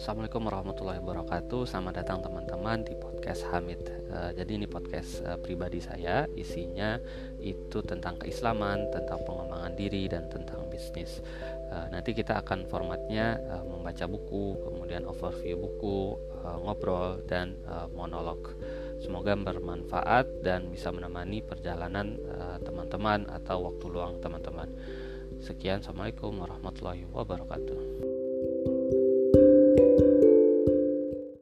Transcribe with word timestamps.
Assalamualaikum 0.00 0.48
warahmatullahi 0.48 0.96
wabarakatuh. 1.04 1.68
Selamat 1.68 2.00
datang 2.00 2.24
teman-teman 2.24 2.80
di 2.88 2.96
podcast 2.96 3.44
Hamid. 3.52 3.84
Uh, 4.08 4.32
jadi 4.32 4.56
ini 4.56 4.64
podcast 4.64 5.20
uh, 5.28 5.36
pribadi 5.36 5.76
saya, 5.76 6.24
isinya 6.40 6.96
itu 7.36 7.84
tentang 7.84 8.16
keislaman, 8.16 8.88
tentang 8.88 9.20
pengembangan 9.28 9.76
diri 9.76 10.08
dan 10.08 10.24
tentang 10.32 10.64
bisnis. 10.72 11.20
Uh, 11.68 11.92
nanti 11.92 12.16
kita 12.16 12.40
akan 12.40 12.64
formatnya 12.72 13.44
uh, 13.52 13.60
membaca 13.60 14.08
buku, 14.08 14.56
kemudian 14.72 15.04
overview 15.04 15.60
buku, 15.60 16.16
uh, 16.48 16.56
ngobrol 16.64 17.20
dan 17.28 17.60
uh, 17.68 17.84
monolog. 17.92 18.56
Semoga 19.04 19.36
bermanfaat 19.36 20.40
dan 20.40 20.72
bisa 20.72 20.88
menemani 20.88 21.44
perjalanan 21.44 22.16
teman-teman 22.64 23.28
atau 23.28 23.68
waktu 23.68 23.84
luang 23.92 24.16
teman-teman. 24.24 24.72
Sekian, 25.44 25.84
assalamualaikum 25.84 26.40
warahmatullahi 26.40 27.04
wabarakatuh. 27.12 28.19